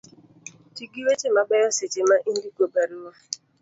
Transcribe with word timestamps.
ti 0.75 0.83
gi 0.91 1.01
weche 1.07 1.27
mabeyo 1.37 1.69
seche 1.77 2.01
ma 2.09 2.17
indiko 2.29 2.63
barua 2.73 3.11